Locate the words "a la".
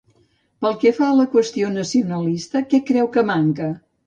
1.09-1.25